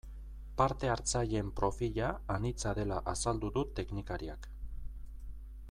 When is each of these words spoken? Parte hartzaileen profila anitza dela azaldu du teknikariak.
Parte 0.59 0.89
hartzaileen 0.93 1.51
profila 1.59 2.07
anitza 2.37 2.73
dela 2.79 2.99
azaldu 3.13 3.53
du 3.59 3.65
teknikariak. 3.81 4.49